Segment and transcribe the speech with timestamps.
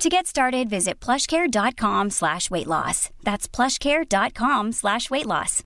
[0.00, 3.10] To get started, visit plushcare.com slash weight loss.
[3.22, 5.62] That's plushcare.com slash weight loss.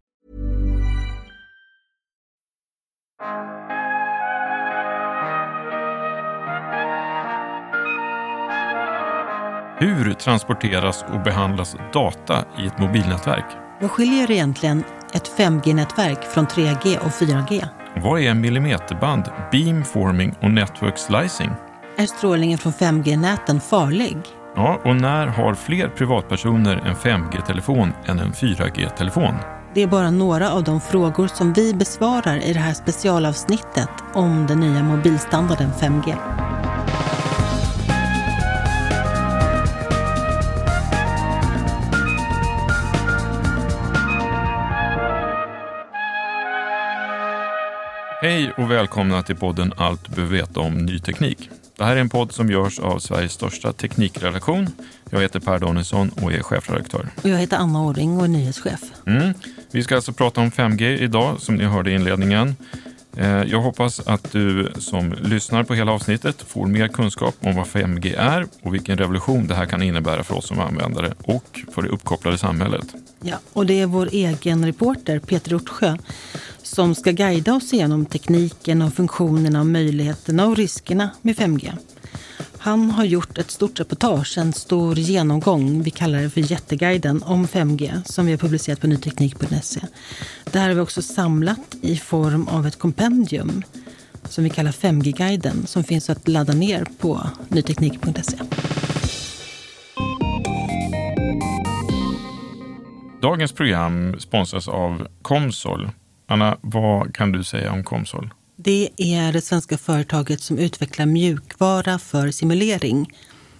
[9.79, 13.47] Hur transporteras och behandlas data i ett mobilnätverk?
[13.81, 17.67] Vad skiljer egentligen ett 5G-nätverk från 3G och 4G?
[17.97, 21.51] Vad är millimeterband, beamforming och network slicing?
[21.97, 24.17] Är strålningen från 5G-näten farlig?
[24.57, 29.35] Ja, och när har fler privatpersoner en 5G-telefon än en 4G-telefon?
[29.75, 34.47] Det är bara några av de frågor som vi besvarar i det här specialavsnittet om
[34.47, 36.17] den nya mobilstandarden 5G.
[48.23, 51.51] Hej och välkomna till podden Allt du behöver veta om ny teknik.
[51.77, 54.69] Det här är en podd som görs av Sveriges största teknikredaktion.
[55.11, 57.09] Jag heter Per Danielsson och är chefredaktör.
[57.23, 58.81] Och jag heter Anna Åring och är nyhetschef.
[59.07, 59.35] Mm.
[59.71, 62.57] Vi ska alltså prata om 5G idag, som ni hörde i inledningen.
[63.17, 67.67] Eh, jag hoppas att du som lyssnar på hela avsnittet får mer kunskap om vad
[67.67, 71.83] 5G är och vilken revolution det här kan innebära för oss som användare och för
[71.83, 72.95] det uppkopplade samhället.
[73.21, 75.97] Ja, och det är vår egen reporter Peter Ortsjö
[76.75, 81.73] som ska guida oss igenom tekniken och funktionerna och möjligheterna och riskerna med 5G.
[82.59, 87.47] Han har gjort ett stort reportage, en stor genomgång, vi kallar det för Jätteguiden, om
[87.47, 89.81] 5G som vi har publicerat på nyteknik.se.
[90.53, 93.63] Det här har vi också samlat i form av ett kompendium
[94.25, 98.39] som vi kallar 5G-guiden som finns att ladda ner på nyteknik.se.
[103.23, 105.91] Dagens program sponsras av Comsol
[106.35, 108.31] Anna, vad kan du säga om Comsol?
[108.57, 113.13] Det är det svenska företaget som utvecklar mjukvara för simulering.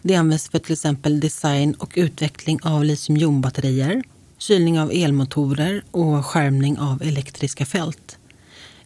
[0.03, 4.03] Det används för till exempel design och utveckling av litiumjonbatterier,
[4.39, 8.19] kylning av elmotorer och skärmning av elektriska fält.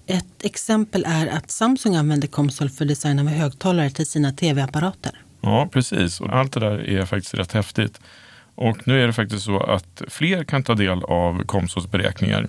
[0.07, 5.23] Ett exempel är att Samsung använder Comsol för design av högtalare till sina tv-apparater.
[5.41, 6.21] Ja, precis.
[6.21, 8.01] Och allt det där är faktiskt rätt häftigt.
[8.55, 12.49] Och nu är det faktiskt så att fler kan ta del av Comsols beräkningar.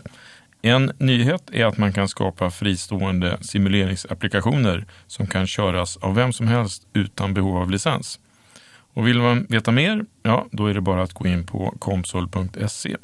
[0.61, 6.47] En nyhet är att man kan skapa fristående simuleringsapplikationer som kan köras av vem som
[6.47, 8.19] helst utan behov av licens.
[8.93, 12.97] Och vill man veta mer, ja, då är det bara att gå in på komsol.se.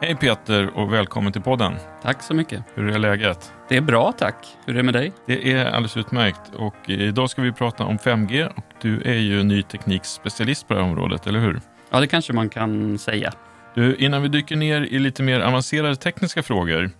[0.00, 1.74] Hej Peter och välkommen till podden.
[2.02, 2.64] Tack så mycket.
[2.74, 3.52] Hur är läget?
[3.68, 4.46] Det är bra tack.
[4.66, 5.12] Hur är det med dig?
[5.26, 9.42] Det är alldeles utmärkt och idag ska vi prata om 5G och du är ju
[9.42, 11.60] ny teknikspecialist på det här området, eller hur?
[11.90, 13.32] Ja, det kanske man kan säga.
[13.74, 16.90] Du, innan vi dyker ner i lite mer avancerade tekniska frågor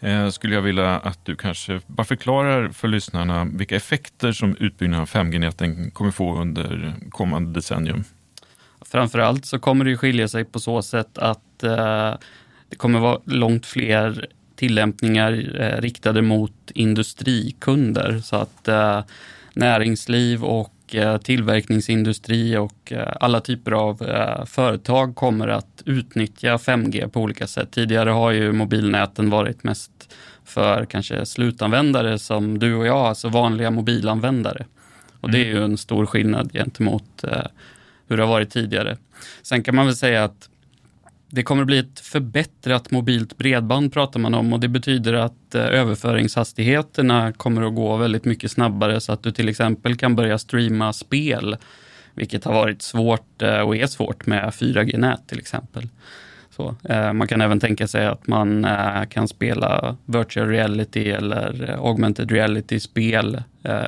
[0.00, 5.02] eh, skulle jag vilja att du kanske bara förklarar för lyssnarna vilka effekter som utbyggnaden
[5.02, 8.04] av 5G-näten kommer få under kommande decennium.
[8.80, 12.14] Framförallt så kommer det skilja sig på så sätt att eh,
[12.68, 14.26] det kommer vara långt fler
[14.56, 19.02] tillämpningar eh, riktade mot industrikunder så att eh,
[19.54, 27.08] näringsliv och Eh, tillverkningsindustri och eh, alla typer av eh, företag kommer att utnyttja 5G
[27.08, 27.70] på olika sätt.
[27.70, 30.14] Tidigare har ju mobilnäten varit mest
[30.44, 34.66] för kanske slutanvändare som du och jag, alltså vanliga mobilanvändare.
[35.20, 37.24] Och det är ju en stor skillnad gentemot
[38.08, 38.96] hur det har varit tidigare.
[39.42, 40.49] Sen kan man väl säga att
[41.32, 45.54] det kommer att bli ett förbättrat mobilt bredband pratar man om och det betyder att
[45.54, 50.38] eh, överföringshastigheterna kommer att gå väldigt mycket snabbare så att du till exempel kan börja
[50.38, 51.56] streama spel,
[52.14, 55.88] vilket har varit svårt eh, och är svårt med 4G-nät till exempel.
[56.50, 58.66] Så, eh, man kan även tänka sig att man
[59.10, 63.42] kan spela virtual reality eller augmented reality-spel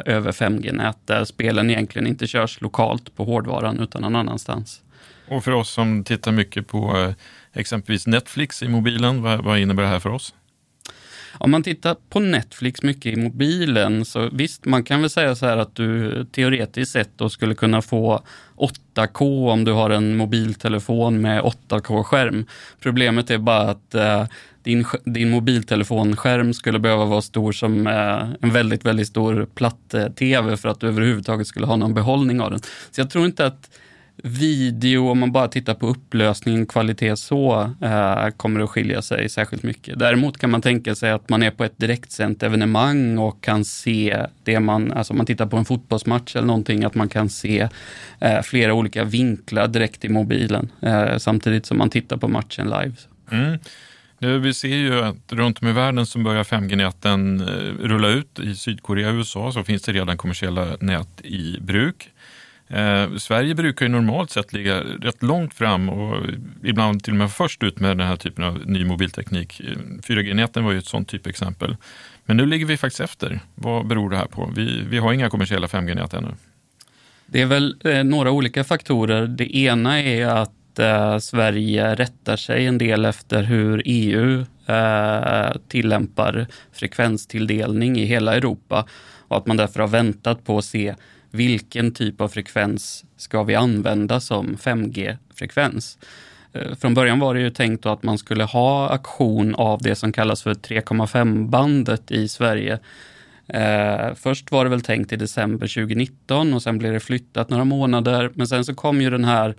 [0.05, 4.83] över 5G-nät där spelen egentligen inte körs lokalt på hårdvaran utan någon annanstans.
[5.29, 7.15] Och för oss som tittar mycket på eh,
[7.53, 10.35] exempelvis Netflix i mobilen, vad, vad innebär det här för oss?
[11.39, 15.47] Om man tittar på Netflix mycket i mobilen, så visst, man kan väl säga så
[15.47, 18.23] här att du teoretiskt sett då skulle kunna få
[18.57, 22.47] 8K om du har en mobiltelefon med 8K-skärm.
[22.81, 24.27] Problemet är bara att eh,
[24.63, 30.57] din, din mobiltelefonskärm skulle behöva vara stor som eh, en väldigt, väldigt stor platt-tv eh,
[30.57, 32.61] för att du överhuvudtaget skulle ha någon behållning av den.
[32.91, 33.71] Så jag tror inte att
[34.17, 39.03] video, om man bara tittar på upplösning och kvalitet så, eh, kommer det att skilja
[39.03, 39.99] sig särskilt mycket.
[39.99, 44.27] Däremot kan man tänka sig att man är på ett direktsänt evenemang och kan se
[44.45, 47.69] det man, alltså om man tittar på en fotbollsmatch eller någonting, att man kan se
[48.21, 52.95] eh, flera olika vinklar direkt i mobilen eh, samtidigt som man tittar på matchen live.
[53.31, 53.59] Mm.
[54.43, 58.39] Vi ser ju att runt om i världen så börjar 5G-näten eh, rulla ut.
[58.39, 62.12] I Sydkorea och USA så finns det redan kommersiella nät i bruk.
[62.73, 66.27] Eh, Sverige brukar ju normalt sett ligga rätt långt fram och
[66.63, 69.61] ibland till och med först ut med den här typen av ny mobilteknik.
[69.61, 69.67] Eh,
[70.03, 71.77] 4G-näten var ju ett sånt typexempel.
[72.25, 73.41] Men nu ligger vi faktiskt efter.
[73.55, 74.53] Vad beror det här på?
[74.57, 76.35] Vi, vi har inga kommersiella 5G-nät ännu.
[77.27, 79.27] Det är väl eh, några olika faktorer.
[79.27, 86.47] Det ena är att eh, Sverige rättar sig en del efter hur EU eh, tillämpar
[86.73, 88.87] frekvenstilldelning i hela Europa
[89.29, 90.95] och att man därför har väntat på att se
[91.35, 95.99] vilken typ av frekvens ska vi använda som 5G-frekvens?
[96.53, 100.13] Eh, från början var det ju tänkt att man skulle ha aktion av det som
[100.13, 102.79] kallas för 3,5-bandet i Sverige.
[103.47, 107.65] Eh, först var det väl tänkt i december 2019 och sen blev det flyttat några
[107.65, 108.31] månader.
[108.35, 109.55] Men sen så kom ju den här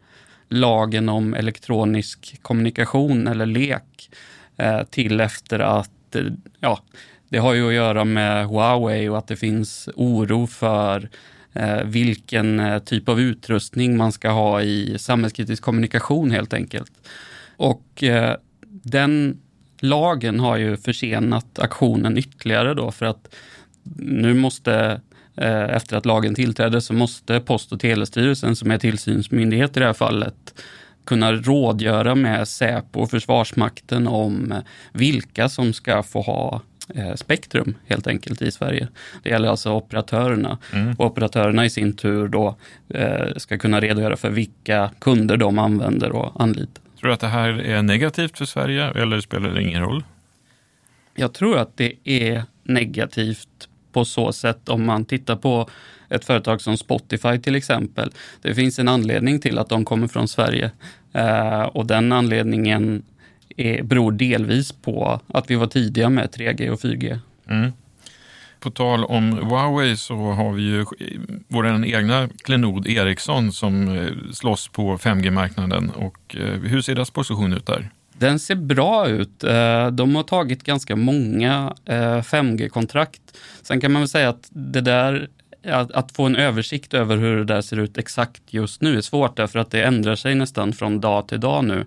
[0.49, 4.09] lagen om elektronisk kommunikation eller LEK
[4.57, 6.23] eh, till efter att, eh,
[6.59, 6.79] ja,
[7.29, 11.09] det har ju att göra med Huawei och att det finns oro för
[11.53, 16.91] Eh, vilken eh, typ av utrustning man ska ha i samhällskritisk kommunikation helt enkelt.
[17.57, 18.35] Och eh,
[18.67, 19.41] den
[19.79, 23.35] lagen har ju försenat aktionen ytterligare då för att
[23.97, 25.01] nu måste
[25.37, 29.85] eh, efter att lagen tillträdde så måste Post och telestyrelsen som är tillsynsmyndighet i det
[29.85, 30.53] här fallet
[31.05, 34.61] kunna rådgöra med Säpo och Försvarsmakten om
[34.91, 38.87] vilka som ska få ha Eh, spektrum helt enkelt i Sverige.
[39.23, 40.57] Det gäller alltså operatörerna.
[40.73, 40.95] Mm.
[40.97, 42.55] Och operatörerna i sin tur då
[42.89, 46.83] eh, ska kunna redogöra för vilka kunder de använder och anlitar.
[46.99, 50.03] Tror du att det här är negativt för Sverige eller spelar det ingen roll?
[51.15, 55.69] Jag tror att det är negativt på så sätt om man tittar på
[56.09, 58.11] ett företag som Spotify till exempel.
[58.41, 60.71] Det finns en anledning till att de kommer från Sverige
[61.13, 63.03] eh, och den anledningen
[63.57, 67.19] är, beror delvis på att vi var tidiga med 3G och 4G.
[67.49, 67.71] Mm.
[68.59, 70.85] På tal om Huawei så har vi ju
[71.47, 75.89] vår egna klenod Ericsson som eh, slåss på 5G-marknaden.
[75.89, 77.89] Och eh, hur ser deras position ut där?
[78.17, 79.43] Den ser bra ut.
[79.43, 83.21] Eh, de har tagit ganska många 5G-kontrakt.
[83.61, 85.27] Sen kan man väl säga att det där
[85.71, 89.37] att, få en översikt över hur det där ser ut exakt just nu är svårt
[89.37, 91.85] därför att det ändrar sig nästan från dag till dag nu.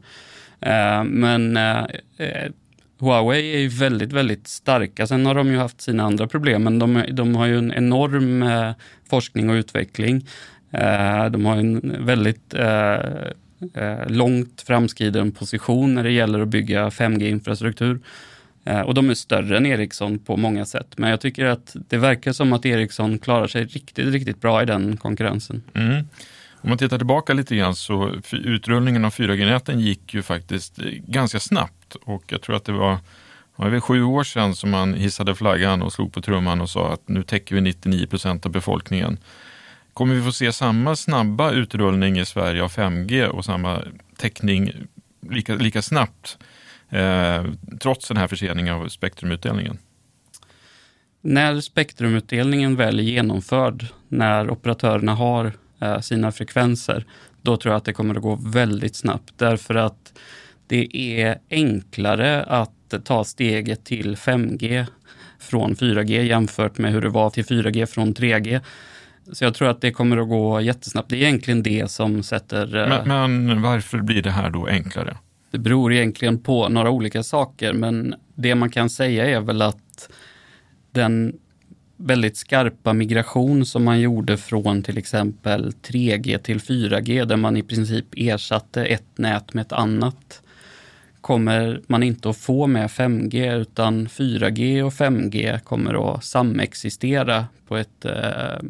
[0.61, 1.85] Eh, men eh,
[2.17, 2.51] eh,
[2.99, 5.07] Huawei är ju väldigt, väldigt starka.
[5.07, 8.45] Sen har de ju haft sina andra problem, men de, de har ju en enorm
[9.11, 10.27] forskning och utveckling.
[11.31, 12.55] De har en väldigt
[14.07, 18.01] långt framskriden position när det gäller att bygga 5G-infrastruktur.
[18.85, 20.95] Och de är större än Ericsson på många sätt.
[20.97, 24.67] Men jag tycker att det verkar som att Ericsson klarar sig riktigt, riktigt bra i
[24.67, 25.63] den konkurrensen.
[25.75, 26.05] Mm.
[26.67, 31.41] Om man tittar tillbaka lite grann så utrullningen av 4G-näten gick ju faktiskt eh, ganska
[31.41, 32.99] snabbt och jag tror att det var
[33.57, 36.93] det var sju år sedan som man hissade flaggan och slog på trumman och sa
[36.93, 39.19] att nu täcker vi 99 procent av befolkningen.
[39.93, 43.83] Kommer vi få se samma snabba utrullning i Sverige av 5G och samma
[44.17, 44.73] täckning
[45.31, 46.39] lika, lika snabbt
[46.89, 47.45] eh,
[47.81, 49.79] trots den här förseningen av spektrumutdelningen?
[51.21, 55.53] När spektrumutdelningen väl är genomförd, när operatörerna har
[56.01, 57.05] sina frekvenser,
[57.43, 59.33] då tror jag att det kommer att gå väldigt snabbt.
[59.37, 60.13] Därför att
[60.67, 64.87] det är enklare att ta steget till 5G
[65.39, 68.61] från 4G jämfört med hur det var till 4G från 3G.
[69.33, 71.11] Så jag tror att det kommer att gå jättesnabbt.
[71.11, 72.77] Det är egentligen det som sätter...
[72.77, 75.17] Eh, men, men varför blir det här då enklare?
[75.51, 80.11] Det beror egentligen på några olika saker, men det man kan säga är väl att
[80.93, 81.39] den
[81.97, 87.63] väldigt skarpa migration som man gjorde från till exempel 3G till 4G där man i
[87.63, 90.43] princip ersatte ett nät med ett annat
[91.27, 97.77] kommer man inte att få med 5G utan 4G och 5G kommer att samexistera på
[97.77, 98.63] ett eh,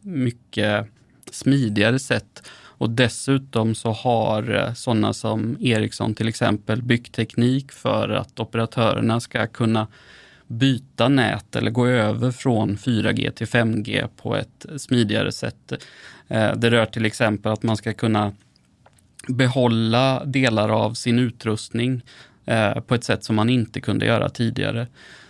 [0.00, 0.86] mycket
[1.30, 2.48] smidigare sätt.
[2.52, 9.20] Och dessutom så har eh, sådana som Ericsson till exempel byggt teknik för att operatörerna
[9.20, 9.86] ska kunna
[10.50, 15.72] byta nät eller gå över från 4G till 5G på ett smidigare sätt.
[16.28, 18.32] Eh, det rör till exempel att man ska kunna
[19.28, 22.02] behålla delar av sin utrustning
[22.46, 24.86] eh, på ett sätt som man inte kunde göra tidigare.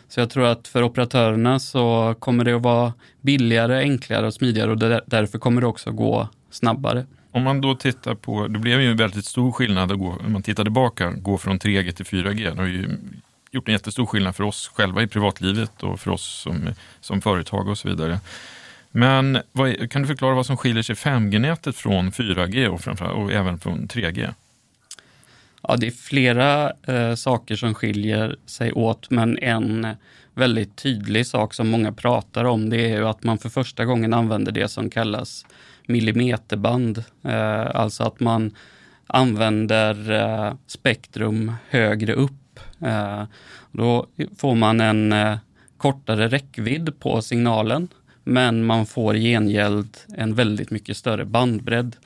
[0.08, 4.70] Så jag tror att för operatörerna så kommer det att vara billigare, enklare och smidigare
[4.70, 7.06] och därför kommer det också gå snabbare.
[7.32, 10.32] Om man då tittar på, det blev ju en väldigt stor skillnad att gå, om
[10.32, 12.54] man tittar tillbaka, gå från 3G till 4G.
[12.54, 12.96] Det har ju
[13.50, 17.69] gjort en jättestor skillnad för oss själva i privatlivet och för oss som, som företag
[17.69, 18.21] och så vidare.
[18.90, 23.59] Men vad, kan du förklara vad som skiljer sig 5G-nätet från 4G och, och även
[23.59, 24.35] från 3G?
[25.62, 29.87] Ja, det är flera eh, saker som skiljer sig åt, men en
[30.35, 34.14] väldigt tydlig sak som många pratar om, det är ju att man för första gången
[34.14, 35.47] använder det som kallas
[35.87, 37.04] millimeterband.
[37.25, 38.54] Eh, alltså att man
[39.07, 42.33] använder eh, spektrum högre upp.
[42.82, 43.25] Eh,
[43.72, 44.06] då
[44.37, 45.38] får man en eh,
[45.76, 47.88] kortare räckvidd på signalen,
[48.25, 51.96] men man får i gengäld en väldigt mycket större bandbredd.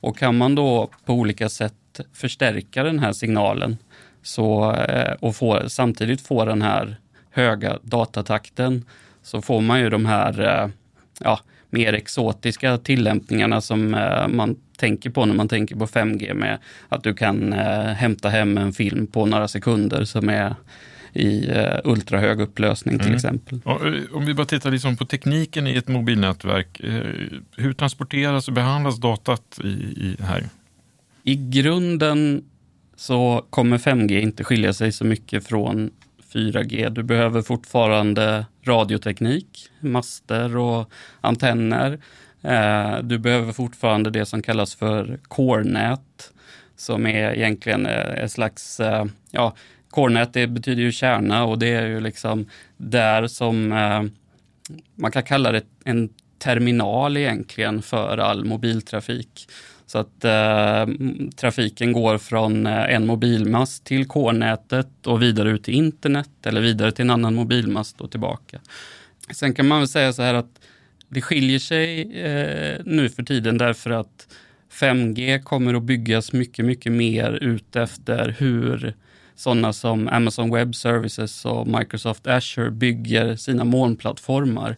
[0.00, 3.76] Och kan man då på olika sätt förstärka den här signalen
[4.22, 6.96] så, eh, och få, samtidigt få den här
[7.30, 8.84] höga datatakten
[9.22, 10.70] så får man ju de här
[11.20, 11.40] ja,
[11.72, 17.02] mer exotiska tillämpningarna som eh, man tänker på när man tänker på 5G med att
[17.02, 17.52] du kan
[17.96, 20.54] hämta hem en film på några sekunder som är
[21.14, 21.50] i
[21.84, 23.16] ultrahög upplösning till mm.
[23.16, 23.60] exempel.
[24.12, 26.80] Om vi bara tittar liksom på tekniken i ett mobilnätverk.
[27.56, 30.44] Hur transporteras och behandlas datat i, i här?
[31.22, 32.44] I grunden
[32.96, 35.90] så kommer 5G inte skilja sig så mycket från
[36.34, 36.90] 4G.
[36.90, 41.98] Du behöver fortfarande radioteknik, master och antenner.
[42.42, 46.32] Eh, du behöver fortfarande det som kallas för core-nät,
[46.76, 49.54] som är egentligen eh, ett slags, eh, ja,
[49.90, 52.46] core-nät det betyder ju kärna och det är ju liksom
[52.76, 53.68] där som
[54.94, 56.08] man kan kalla det en
[56.38, 59.48] terminal egentligen för all mobiltrafik.
[59.92, 60.94] Så att eh,
[61.36, 66.92] trafiken går från eh, en mobilmast till K-nätet och vidare ut till internet eller vidare
[66.92, 68.60] till en annan mobilmast och tillbaka.
[69.30, 70.60] Sen kan man väl säga så här att
[71.08, 74.28] det skiljer sig eh, nu för tiden därför att
[74.72, 78.94] 5G kommer att byggas mycket, mycket mer ut efter hur
[79.34, 84.76] sådana som Amazon Web Services och Microsoft Azure bygger sina molnplattformar.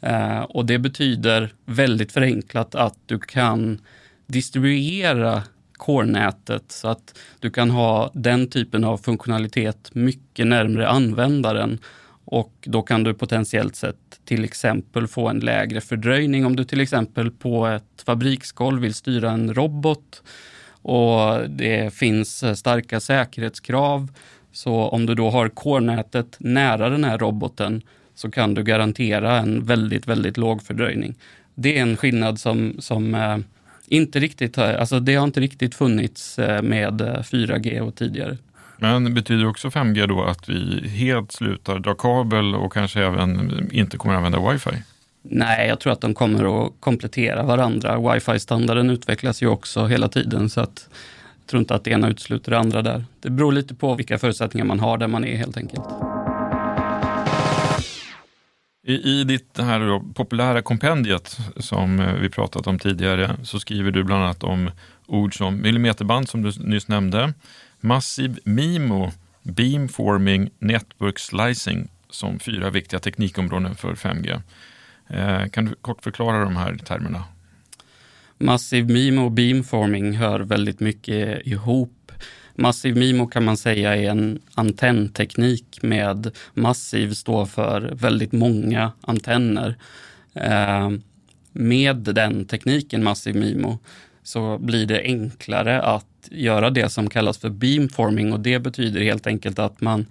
[0.00, 3.78] Eh, och det betyder väldigt förenklat att du kan
[4.28, 5.42] distribuera
[5.72, 11.78] core-nätet så att du kan ha den typen av funktionalitet mycket närmre användaren
[12.24, 16.80] och då kan du potentiellt sett till exempel få en lägre fördröjning om du till
[16.80, 20.22] exempel på ett fabriksgolv vill styra en robot
[20.82, 24.08] och det finns starka säkerhetskrav.
[24.52, 27.82] Så om du då har core-nätet nära den här roboten
[28.14, 31.14] så kan du garantera en väldigt, väldigt låg fördröjning.
[31.54, 33.38] Det är en skillnad som, som eh,
[33.88, 38.36] inte riktigt, alltså det har inte riktigt funnits eh, med 4G eh, och tidigare.
[38.76, 43.96] Men betyder också 5G då att vi helt slutar dra kabel och kanske även inte
[43.96, 44.82] kommer att använda wifi?
[45.22, 48.12] Nej, jag tror att de kommer att komplettera varandra.
[48.12, 50.88] Wifi-standarden utvecklas ju också hela tiden så att
[51.40, 53.04] jag tror inte att det ena utesluter det andra där.
[53.20, 55.84] Det beror lite på vilka förutsättningar man har där man är helt enkelt.
[58.88, 64.04] I, I ditt här populära kompendiet som eh, vi pratat om tidigare så skriver du
[64.04, 64.70] bland annat om
[65.06, 67.34] ord som millimeterband som du nyss nämnde,
[67.80, 74.42] massiv MIMO, beamforming, network slicing som fyra viktiga teknikområden för 5G.
[75.08, 77.24] Eh, kan du kort förklara de här termerna?
[78.38, 81.97] Massiv MIMO och beamforming hör väldigt mycket ihop
[82.60, 89.76] Massiv MIMO kan man säga är en antennteknik med massiv står för väldigt många antenner.
[90.34, 90.90] Eh,
[91.52, 93.78] med den tekniken, massiv MIMO,
[94.22, 99.26] så blir det enklare att göra det som kallas för beamforming och det betyder helt
[99.26, 100.06] enkelt att man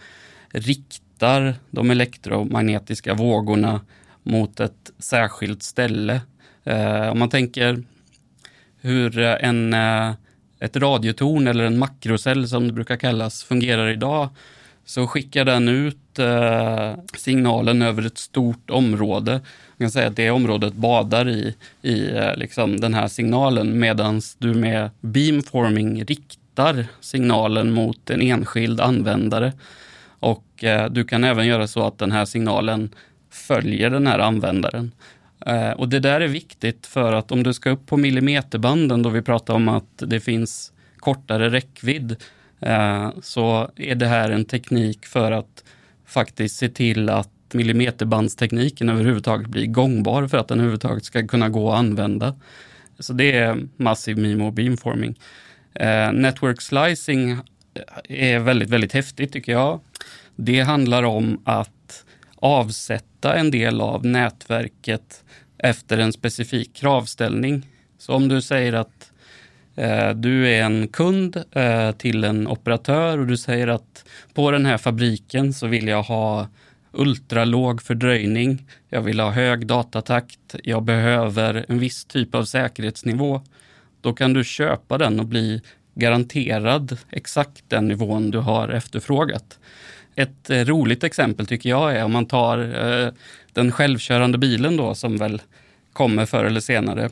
[0.49, 3.81] riktar de elektromagnetiska vågorna
[4.23, 6.21] mot ett särskilt ställe.
[6.63, 7.83] Eh, om man tänker
[8.81, 10.13] hur en eh,
[10.59, 14.29] ett radiotorn eller en makrocell som det brukar kallas fungerar idag
[14.87, 19.31] så skickar den ut eh, signalen över ett stort område.
[19.31, 24.21] Man kan säga att det området badar i, i eh, liksom den här signalen medan
[24.37, 29.53] du med beamforming riktar signalen mot en enskild användare.
[30.19, 32.89] Och eh, du kan även göra så att den här signalen
[33.29, 34.91] följer den här användaren.
[35.45, 39.09] Eh, och det där är viktigt för att om du ska upp på millimeterbanden då
[39.09, 42.15] vi pratar om att det finns kortare räckvidd,
[42.59, 45.63] eh, så är det här en teknik för att
[46.05, 51.71] faktiskt se till att millimeterbandstekniken överhuvudtaget blir gångbar för att den överhuvudtaget ska kunna gå
[51.71, 52.35] att använda.
[52.99, 55.19] Så det är massiv MIMO beamforming.
[55.73, 57.37] Eh, network slicing
[58.09, 59.79] är väldigt, väldigt häftigt tycker jag.
[60.35, 65.23] Det handlar om att avsätta en del av nätverket
[65.57, 67.67] efter en specifik kravställning.
[67.97, 69.11] Så om du säger att
[69.77, 74.65] Eh, du är en kund eh, till en operatör och du säger att på den
[74.65, 76.47] här fabriken så vill jag ha
[76.91, 83.41] ultralåg fördröjning, jag vill ha hög datatakt, jag behöver en viss typ av säkerhetsnivå.
[84.01, 85.61] Då kan du köpa den och bli
[85.95, 89.59] garanterad exakt den nivån du har efterfrågat.
[90.15, 93.09] Ett eh, roligt exempel tycker jag är om man tar eh,
[93.57, 95.41] den självkörande bilen då som väl
[95.93, 97.09] kommer förr eller senare.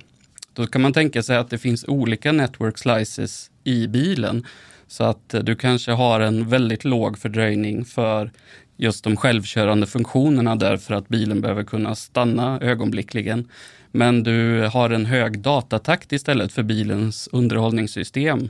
[0.54, 4.46] Då kan man tänka sig att det finns olika network slices i bilen.
[4.88, 8.32] Så att eh, du kanske har en väldigt låg fördröjning för
[8.78, 13.50] just de självkörande funktionerna därför att bilen behöver kunna stanna ögonblickligen.
[13.92, 18.50] Men du har en hög datatakt istället för bilens underhållningssystem.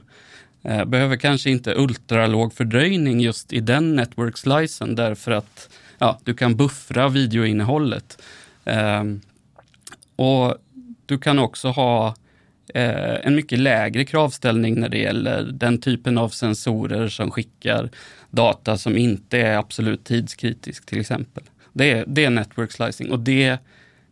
[0.64, 6.34] Eh, behöver kanske inte ultralåg fördröjning just i den network slicen därför att ja, du
[6.34, 8.22] kan buffra videoinnehållet.
[8.66, 9.04] Eh,
[10.16, 10.56] och
[11.06, 12.16] du kan också ha
[12.74, 17.90] eh, en mycket lägre kravställning när det gäller den typen av sensorer som skickar
[18.30, 21.44] data som inte är absolut tidskritisk till exempel.
[21.74, 23.58] Det är, det är network slicing och det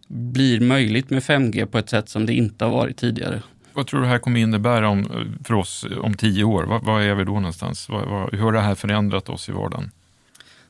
[0.08, 3.42] blir möjligt med 5G på ett sätt som det inte har varit tidigare.
[3.74, 5.08] Vad tror du det här kommer innebära om,
[5.44, 6.64] för oss om tio år?
[6.64, 7.90] Vad, vad är vi då någonstans?
[7.90, 9.92] Vad, vad, hur har det här förändrat oss i vardagen?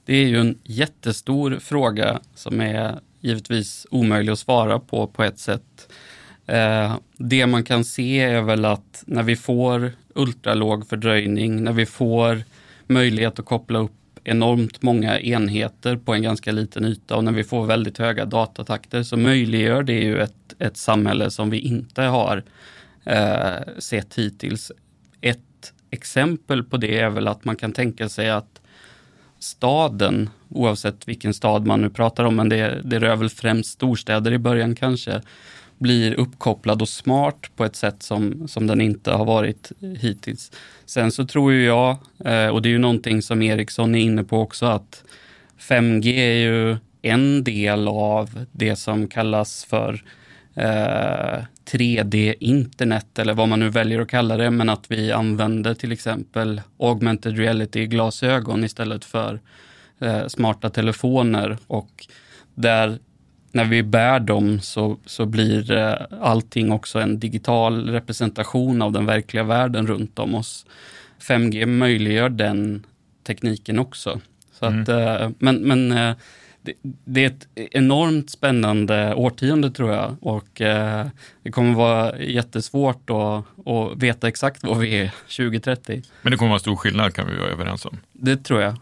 [0.06, 5.40] Det är ju en jättestor fråga som är givetvis omöjlig att svara på på ett
[5.40, 5.94] sätt.
[6.46, 11.86] Eh, det man kan se är väl att när vi får ultralåg fördröjning, när vi
[11.86, 12.44] får
[12.88, 13.92] möjlighet att koppla upp
[14.24, 19.04] enormt många enheter på en ganska liten yta och när vi får väldigt höga datatakter
[19.04, 22.44] så möjliggör det ju ett, ett samhälle som vi inte har
[23.04, 24.72] eh, sett hittills.
[25.22, 28.53] Ett exempel på det är väl att man kan tänka sig att
[29.44, 34.34] staden, oavsett vilken stad man nu pratar om, men det, det rör väl främst storstäder
[34.34, 35.22] i början kanske,
[35.78, 40.52] blir uppkopplad och smart på ett sätt som, som den inte har varit hittills.
[40.86, 44.24] Sen så tror ju jag, eh, och det är ju någonting som Ericsson är inne
[44.24, 45.04] på också, att
[45.60, 50.04] 5G är ju en del av det som kallas för
[50.56, 55.92] eh, 3D-internet eller vad man nu väljer att kalla det, men att vi använder till
[55.92, 59.40] exempel augmented reality-glasögon istället för
[60.00, 62.08] eh, smarta telefoner och
[62.56, 63.00] där
[63.52, 69.06] när vi bär dem så, så blir eh, allting också en digital representation av den
[69.06, 70.66] verkliga världen runt om oss.
[71.20, 72.86] 5G möjliggör den
[73.24, 74.20] tekniken också.
[74.52, 74.82] Så mm.
[74.82, 76.16] att, eh, men men eh,
[76.64, 76.74] det,
[77.06, 81.08] det, är ett enormt spännande årtionde tror jag och eh,
[81.44, 86.02] det kommer vara jättesvårt att, att veta exakt var vi är 2030.
[86.22, 87.98] Men det kommer vara stor skillnad kan vi vara överens om.
[88.12, 88.76] Det tror jag.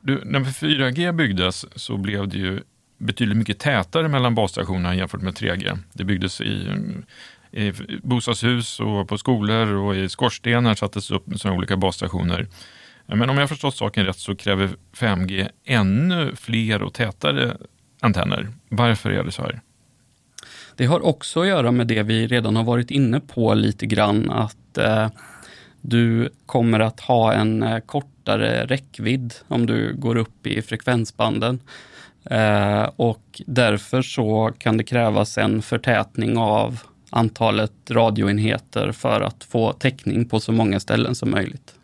[0.00, 2.60] Du, när 4G byggdes så blev det ju
[2.98, 5.78] betydligt mycket tätare mellan basstationerna jämfört med 3G.
[5.92, 6.68] Det byggdes i,
[7.52, 12.46] i bostadshus och på skolor och i skorstenar sattes upp sådana olika basstationer.
[13.16, 17.56] Men om jag förstått saken rätt så kräver 5G ännu fler och tätare
[18.00, 18.48] antenner.
[18.68, 19.60] Varför är det så här?
[20.76, 24.30] Det har också att göra med det vi redan har varit inne på lite grann,
[24.30, 25.08] att eh,
[25.80, 31.60] du kommer att ha en eh, kortare räckvidd om du går upp i frekvensbanden.
[32.24, 39.72] Eh, och därför så kan det krävas en förtätning av antalet radioenheter för att få
[39.72, 41.77] täckning på så många ställen som möjligt.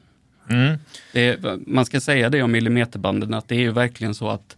[0.50, 0.78] Mm.
[1.12, 4.56] Det, man ska säga det om millimeterbanden, att det är ju verkligen så att,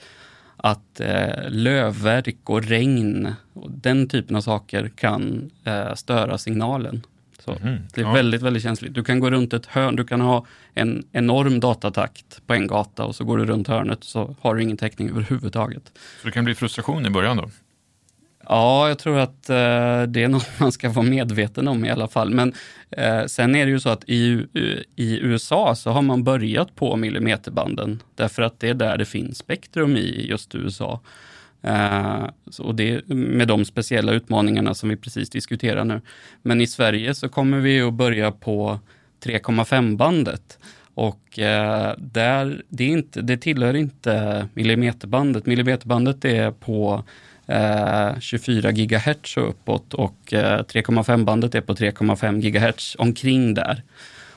[0.57, 7.03] att eh, lövverk och regn och den typen av saker kan eh, störa signalen.
[7.47, 7.79] Så mm.
[7.95, 8.13] Det är ja.
[8.13, 8.95] väldigt, väldigt känsligt.
[8.95, 13.05] Du kan gå runt ett hörn, du kan ha en enorm datatakt på en gata
[13.05, 15.93] och så går du runt hörnet så har du ingen täckning överhuvudtaget.
[16.21, 17.51] Så det kan bli frustration i början då?
[18.49, 22.09] Ja, jag tror att eh, det är något man ska vara medveten om i alla
[22.09, 22.31] fall.
[22.31, 22.53] Men
[22.91, 26.75] eh, sen är det ju så att i, eh, i USA så har man börjat
[26.75, 31.01] på millimeterbanden därför att det är där det finns spektrum i just USA.
[31.63, 32.25] Eh,
[32.59, 36.01] och det med de speciella utmaningarna som vi precis diskuterar nu.
[36.43, 38.79] Men i Sverige så kommer vi att börja på
[39.25, 40.59] 3,5-bandet.
[40.95, 45.47] Och eh, där, det, är inte, det tillhör inte millimeterbandet.
[45.47, 47.05] Millimeterbandet är på
[47.47, 53.83] eh, 24 gigahertz och uppåt och eh, 3,5-bandet är på 3,5 gigahertz omkring där.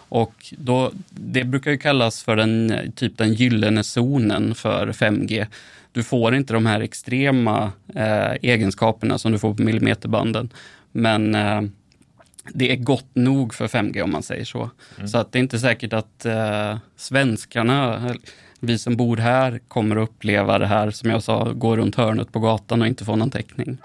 [0.09, 5.47] Och då, det brukar ju kallas för den, typ den gyllene zonen för 5G.
[5.91, 10.53] Du får inte de här extrema eh, egenskaperna som du får på millimeterbanden.
[10.91, 11.61] Men eh,
[12.53, 14.69] det är gott nog för 5G om man säger så.
[14.97, 15.07] Mm.
[15.07, 18.15] Så att det är inte säkert att eh, svenskarna,
[18.61, 22.31] vi som bor här, kommer att uppleva det här som jag sa, gå runt hörnet
[22.31, 23.77] på gatan och inte få någon täckning.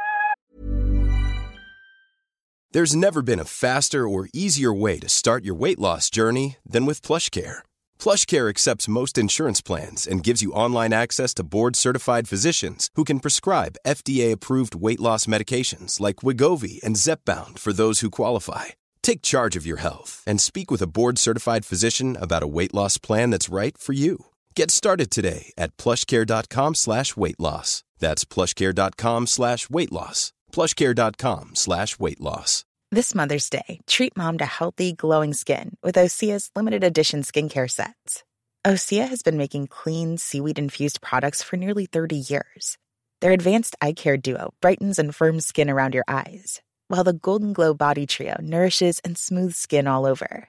[2.75, 6.87] There's never been a faster or easier way to start your weight loss journey than
[6.87, 7.63] with PlushCare.
[8.01, 13.21] PlushCare accepts most insurance plans and gives you online access to board-certified physicians who can
[13.21, 18.75] prescribe FDA-approved weight loss medications like Wigovi and Zepbound for those who qualify.
[19.03, 22.99] Take charge of your health and speak with a board-certified physician about a weight loss
[22.99, 24.25] plan that's right for you.
[24.55, 27.83] Get started today at plushcare.com slash weight loss.
[27.99, 30.33] That's plushcare.com slash weight loss.
[30.53, 32.64] plushcare.com slash weight loss.
[32.93, 38.23] This Mother's Day, treat mom to healthy, glowing skin with Osea's limited edition skincare sets.
[38.64, 42.79] Osea has been making clean, seaweed infused products for nearly 30 years.
[43.21, 47.53] Their advanced eye care duo brightens and firms skin around your eyes, while the Golden
[47.53, 50.49] Glow Body Trio nourishes and smooths skin all over.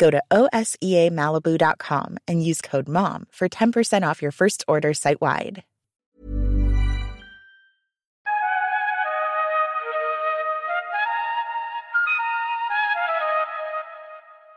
[0.00, 5.62] Go to OSEAMalibu.com and use code MOM for 10% off your first order site wide.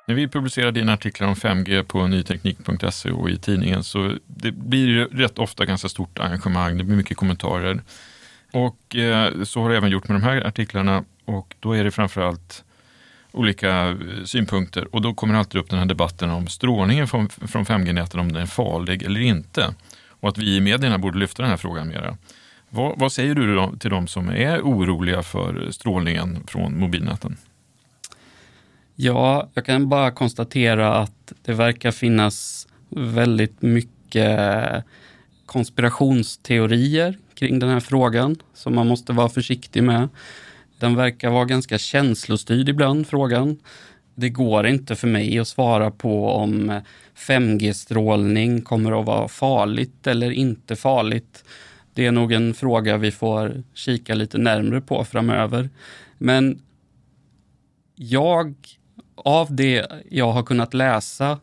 [0.08, 4.88] När vi publicerar dina artiklar om 5G på nyteknik.se och i tidningen så det blir
[4.88, 6.78] ju rätt ofta ganska stort engagemang.
[6.78, 7.82] Det blir mycket kommentarer.
[8.54, 11.92] Och eh, så har det även gjort med de här artiklarna och då är det
[11.92, 12.64] framförallt
[13.34, 17.66] olika eh, synpunkter och då kommer alltid upp den här debatten om strålningen från, från
[17.66, 19.76] 5G-näten, om den är farlig eller inte.
[20.10, 22.18] Och att vi i medierna borde lyfta den här frågan mera.
[22.70, 27.38] Vad, vad säger du då till de som är oroliga för strålningen från mobilnäten?
[28.96, 34.86] Ja, jag kan bara konstatera att det verkar finnas väldigt mycket
[35.46, 40.10] konspirationsteorier kring den här frågan som man måste vara försiktig med.
[40.80, 43.60] Den verkar vara ganska känslostyrd ibland, frågan.
[44.16, 46.82] Det går inte för mig att svara på om
[47.16, 51.44] 5G-strålning kommer att vara farligt eller inte farligt.
[51.94, 55.70] Det är nog en fråga vi får kika lite närmre på framöver.
[56.18, 56.62] Men
[57.96, 58.56] jag
[59.16, 61.40] av det jag har kunnat läsa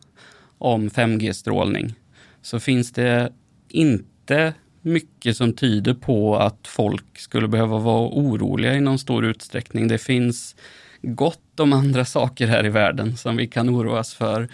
[0.57, 1.93] om 5G-strålning
[2.41, 3.33] så finns det
[3.69, 9.87] inte mycket som tyder på att folk skulle behöva vara oroliga i någon stor utsträckning.
[9.87, 10.55] Det finns
[11.01, 14.47] gott om andra saker här i världen som vi kan oroas för.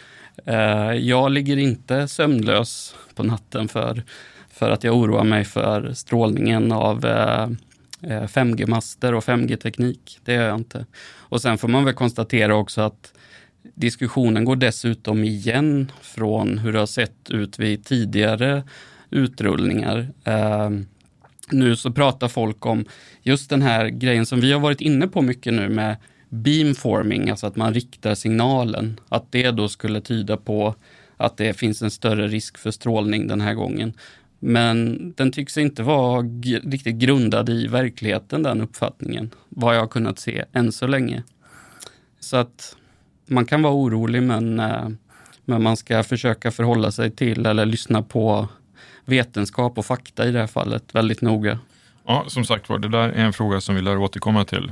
[0.46, 4.04] Eh, jag ligger inte sömnlös på natten för,
[4.50, 7.44] för att jag oroar mig för strålningen av eh,
[8.12, 10.20] eh, 5G-master och 5G-teknik.
[10.26, 10.86] Det gör jag inte.
[11.18, 13.14] Och sen får man väl konstatera också att
[13.76, 18.64] diskussionen går dessutom igen från hur det har sett ut vid tidigare
[19.10, 20.08] utrullningar.
[20.24, 20.86] Ehm,
[21.52, 22.86] nu så pratar folk om
[23.24, 25.96] just den här grejen som vi har varit inne på mycket nu med
[26.30, 29.00] beamforming, alltså att man riktar signalen.
[29.10, 30.76] Att det då skulle tyda på
[31.18, 33.94] att det finns en större risk för strålning den här gången.
[34.40, 36.22] Men den tycks inte vara
[36.64, 41.24] riktigt grundad i verkligheten, den uppfattningen, vad jag har kunnat se än så länge.
[42.20, 42.76] Så att
[43.26, 44.90] man kan vara orolig men, eh,
[45.46, 48.48] men man ska försöka förhålla sig till eller lyssna på
[49.08, 51.60] vetenskap och fakta i det här fallet väldigt noga.
[52.06, 54.72] Ja, som sagt var, det där är en fråga som vi lär återkomma till.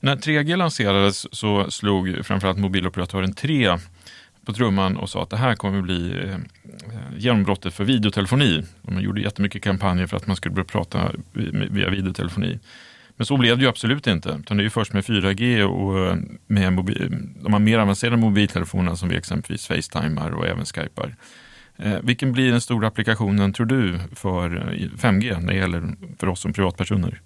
[0.00, 3.78] När 3G lanserades så slog framförallt mobiloperatören 3
[4.44, 6.38] på trumman och sa att det här kommer bli eh,
[7.16, 8.62] genombrottet för videotelefoni.
[8.82, 11.12] De gjorde jättemycket kampanjer för att man skulle börja prata
[11.70, 12.58] via videotelefoni.
[13.16, 14.38] Men så blev det ju absolut inte.
[14.40, 18.16] Utan det är ju först med 4G och eh, med mobil, de här mer avancerade
[18.16, 21.16] mobiltelefonerna som vi exempelvis facetimar och även skypar.
[21.76, 26.28] Eh, vilken blir den stora applikationen tror du för eh, 5G när det gäller för
[26.28, 27.20] oss som privatpersoner?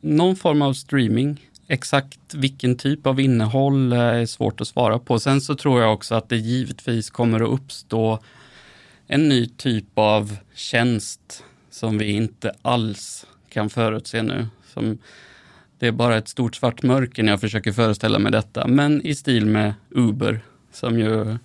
[0.00, 1.48] Någon form av streaming.
[1.68, 5.18] Exakt vilken typ av innehåll eh, är svårt att svara på.
[5.18, 8.18] Sen så tror jag också att det givetvis kommer att uppstå
[9.06, 14.46] en ny typ av tjänst som vi inte alls kan förutse nu.
[14.72, 14.98] Som,
[15.78, 18.66] det är bara ett stort svart mörker när jag försöker föreställa mig detta.
[18.66, 20.40] Men i stil med Uber,
[20.72, 21.38] som ju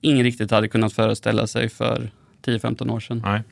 [0.00, 2.10] ingen riktigt hade kunnat föreställa sig för
[2.44, 3.22] 10-15 år sedan.
[3.24, 3.42] Nej.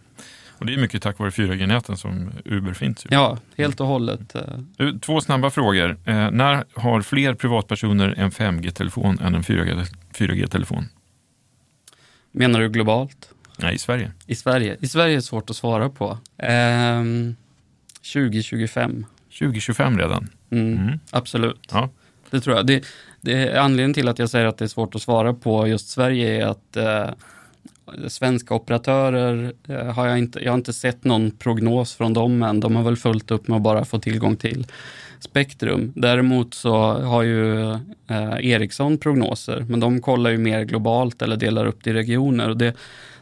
[0.58, 3.04] Och det är mycket tack vare 4G-näten som Uber finns.
[3.04, 3.08] Ju.
[3.12, 4.34] Ja, helt och hållet.
[4.34, 4.96] Eh.
[5.00, 5.96] Två snabba frågor.
[6.04, 10.84] Eh, när har fler privatpersoner en 5G-telefon än en 4G-telefon?
[12.32, 13.30] Menar du globalt?
[13.58, 14.12] Nej, i Sverige.
[14.26, 16.18] I Sverige, I Sverige är det svårt att svara på.
[16.36, 17.36] Um,
[18.12, 19.06] 2025.
[19.38, 20.28] 2025 redan?
[20.50, 21.00] Mm, mm.
[21.10, 21.68] Absolut.
[21.72, 21.90] Ja.
[22.30, 22.66] Det tror jag.
[22.66, 22.84] Det,
[23.20, 26.42] det, anledningen till att jag säger att det är svårt att svara på just Sverige
[26.42, 27.08] är att eh,
[28.08, 32.60] svenska operatörer eh, har jag inte, jag har inte sett någon prognos från dem än.
[32.60, 34.66] De har väl fullt upp med att bara få tillgång till
[35.20, 35.92] spektrum.
[35.96, 41.66] Däremot så har ju eh, Ericsson prognoser, men de kollar ju mer globalt eller delar
[41.66, 42.48] upp det i regioner.
[42.48, 42.74] Och det,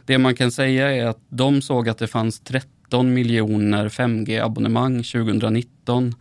[0.05, 6.15] det man kan säga är att de såg att det fanns 13 miljoner 5G-abonnemang 2019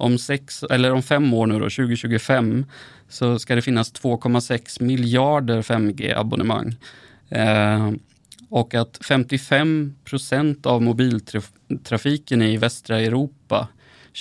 [0.00, 2.66] om, sex, eller om fem år nu då, 2025,
[3.08, 6.76] så ska det finnas 2,6 miljarder 5G-abonnemang.
[7.28, 7.90] Eh,
[8.48, 13.68] och att 55 procent av mobiltrafiken i västra Europa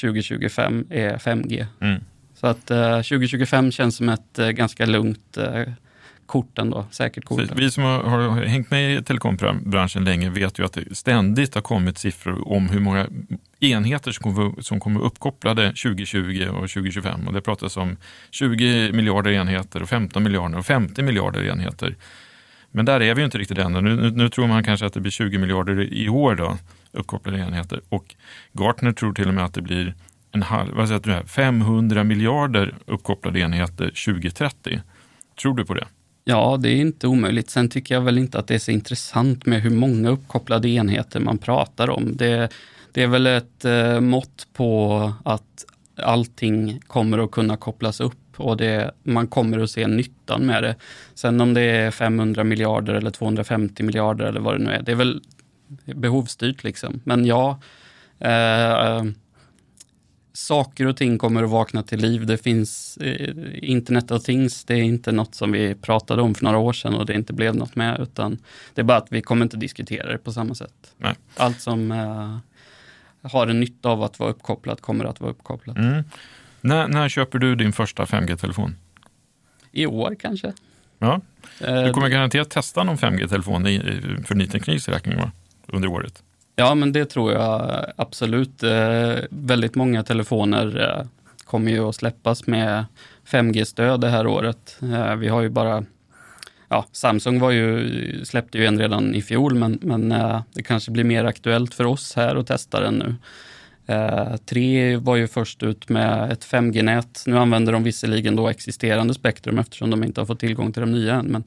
[0.02, 1.65] 2025 är 5G.
[1.82, 2.04] Mm.
[2.36, 5.38] Så att eh, 2025 känns som ett eh, ganska lugnt
[6.30, 7.28] korten då, säkert.
[7.28, 7.52] Precis.
[7.56, 11.62] Vi som har, har hängt med i telekombranschen länge vet ju att det ständigt har
[11.62, 13.08] kommit siffror om hur många
[13.60, 17.28] enheter som kommer, som kommer uppkopplade 2020 och 2025.
[17.28, 17.98] Och det pratas om
[18.32, 21.96] 20 miljarder enheter och 15 miljarder och 50 miljarder enheter.
[22.72, 23.74] Men där är vi inte riktigt än.
[23.74, 26.58] Nu, nu, nu, tror man kanske att det blir 20 miljarder i år då,
[26.92, 27.82] uppkopplade enheter.
[27.89, 28.15] Och
[28.54, 29.96] Gartner tror till och med att det blir
[30.32, 34.82] en halv, vad säger du, 500 miljarder uppkopplade enheter 2030.
[35.42, 35.88] Tror du på det?
[36.30, 37.50] Ja, det är inte omöjligt.
[37.50, 41.20] Sen tycker jag väl inte att det är så intressant med hur många uppkopplade enheter
[41.20, 42.18] man pratar om.
[42.18, 42.50] Det,
[42.92, 45.65] det är väl ett eh, mått på att
[45.96, 50.76] allting kommer att kunna kopplas upp och det, man kommer att se nyttan med det.
[51.13, 54.92] Sen om det är 500 miljarder eller 250 miljarder eller vad det nu är, det
[54.92, 55.22] är väl
[55.86, 57.02] behovsstyrt liksom.
[57.04, 57.60] Men ja,
[58.20, 59.04] eh,
[60.39, 62.25] saker och ting kommer att vakna till liv.
[62.25, 66.43] Det finns eh, internet of things, det är inte något som vi pratade om för
[66.43, 68.38] några år sedan och det inte blev något med, utan
[68.73, 70.93] det är bara att vi kommer inte diskutera det på samma sätt.
[70.97, 71.13] Nej.
[71.38, 72.38] Allt som eh,
[73.32, 75.78] har en nytta av att vara uppkopplat kommer att vara uppkopplat.
[75.78, 76.04] Mm.
[76.62, 78.75] När, när köper du din första 5G-telefon?
[79.71, 80.54] I år kanske.
[80.99, 81.21] Ja.
[81.62, 85.32] Eh, Du kommer garanterat testa någon 5G-telefon i- i- för Ny Tekniks räkning va?
[85.67, 86.23] under året?
[86.60, 88.63] Ja, men det tror jag absolut.
[88.63, 91.06] Eh, väldigt många telefoner eh,
[91.45, 92.86] kommer ju att släppas med
[93.28, 94.78] 5G-stöd det här året.
[94.82, 95.84] Eh, vi har ju bara,
[96.69, 100.91] ja, Samsung var ju, släppte ju en redan i fjol, men, men eh, det kanske
[100.91, 103.15] blir mer aktuellt för oss här att testa den nu.
[103.93, 107.24] Eh, tre var ju först ut med ett 5G-nät.
[107.26, 110.91] Nu använder de visserligen då existerande spektrum eftersom de inte har fått tillgång till de
[110.91, 111.26] nya än.
[111.26, 111.43] Men,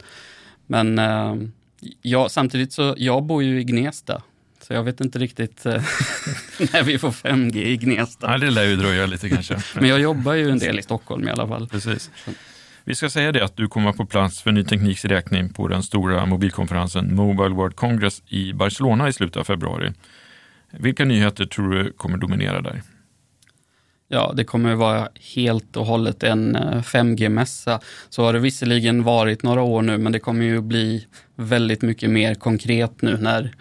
[0.67, 1.49] men eh,
[2.01, 4.21] ja, samtidigt så, jag bor ju i Gnesta.
[4.63, 5.73] Så jag vet inte riktigt eh,
[6.73, 8.27] när vi får 5G i Gnesta.
[8.27, 9.57] Nej, det lär ju dröja lite kanske.
[9.75, 11.67] Men jag jobbar ju en del i Stockholm i alla fall.
[11.67, 12.11] Precis.
[12.83, 15.83] Vi ska säga det att du kommer på plats för Ny Tekniks räkning på den
[15.83, 19.93] stora mobilkonferensen Mobile World Congress i Barcelona i slutet av februari.
[20.71, 22.81] Vilka nyheter tror du kommer dominera där?
[24.07, 27.79] Ja, det kommer vara helt och hållet en eh, 5G-mässa.
[28.09, 32.09] Så har det visserligen varit några år nu, men det kommer ju bli väldigt mycket
[32.09, 33.55] mer konkret nu när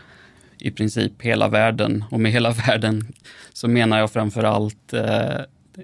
[0.62, 3.12] i princip hela världen, och med hela världen
[3.52, 5.40] så menar jag framför allt eh,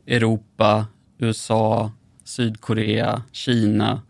[0.07, 0.87] Europa,
[1.19, 1.93] USA,
[2.25, 4.03] Sydkorea, Kina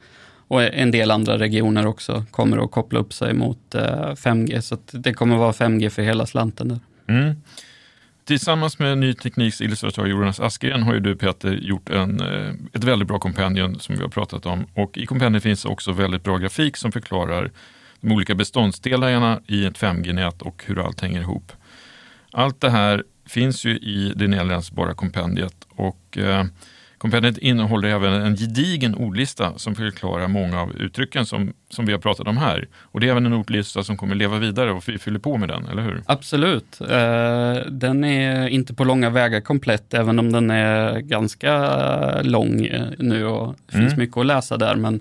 [0.48, 4.60] och en del andra regioner också kommer att koppla upp sig mot eh, 5G.
[4.60, 6.80] Så att det kommer vara 5G för hela slanten där.
[7.08, 7.34] Mm.
[8.24, 12.84] Tillsammans med Ny Tekniks illustratör Jonas Askren har ju du Peter gjort en, eh, ett
[12.84, 14.66] väldigt bra kompendium som vi har pratat om.
[14.74, 17.50] Och i kompendiet finns också väldigt bra grafik som förklarar
[18.00, 21.52] de olika beståndsdelarna i ett 5G-nät och hur allt hänger ihop.
[22.32, 26.44] Allt det här finns ju i det nedläsbara kompendiet och eh,
[26.98, 31.98] kompendiet innehåller även en gedigen ordlista som förklarar många av uttrycken som, som vi har
[31.98, 32.68] pratat om här.
[32.76, 35.48] Och det är även en ordlista som kommer leva vidare och vi fyller på med
[35.48, 36.02] den, eller hur?
[36.06, 36.80] Absolut.
[36.80, 42.86] Eh, Den är inte på långa vägar komplett, även om den är ganska lång eh,
[42.98, 43.98] nu och det finns Mm.
[43.98, 44.76] mycket att läsa där.
[44.76, 45.00] Men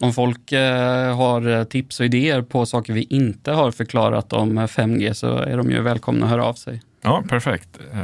[0.00, 5.12] om folk eh, har tips och idéer på saker vi inte har förklarat om 5G
[5.12, 6.82] så är de ju välkomna att höra av sig.
[7.02, 7.68] Ja, perfekt.
[7.92, 8.00] Eh,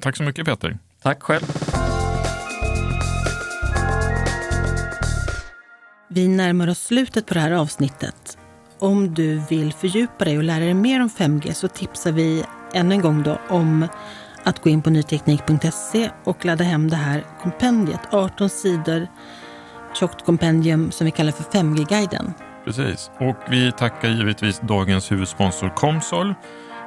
[0.00, 0.78] tack så mycket Peter.
[1.02, 1.42] Tack själv.
[6.08, 8.38] Vi närmar oss slutet på det här avsnittet.
[8.78, 12.92] Om du vill fördjupa dig och lära dig mer om 5G så tipsar vi än
[12.92, 13.86] en gång då om
[14.42, 18.00] att gå in på nyteknik.se och ladda hem det här kompendiet.
[18.10, 19.06] 18 sidor
[19.96, 22.34] tjockt kompendium som vi kallar för 5G-guiden.
[22.64, 23.10] Precis.
[23.20, 26.34] Och vi tackar givetvis dagens huvudsponsor Comsol.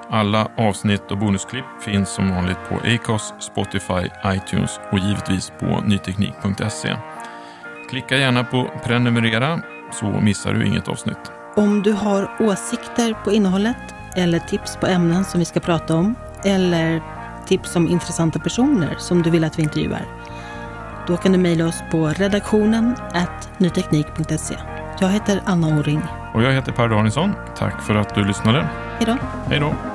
[0.09, 6.97] Alla avsnitt och bonusklipp finns som vanligt på Acast, Spotify, iTunes och givetvis på nyteknik.se.
[7.89, 9.61] Klicka gärna på prenumerera
[9.93, 11.31] så missar du inget avsnitt.
[11.55, 13.77] Om du har åsikter på innehållet
[14.15, 17.01] eller tips på ämnen som vi ska prata om eller
[17.47, 20.05] tips om intressanta personer som du vill att vi intervjuar.
[21.07, 22.95] Då kan du mejla oss på redaktionen
[23.57, 24.55] nyteknik.se.
[24.99, 26.01] Jag heter Anna Åring.
[26.33, 27.33] Och jag heter Per Danielsson.
[27.57, 28.67] Tack för att du lyssnade.
[28.99, 29.17] Hej då!
[29.49, 29.94] Hej då!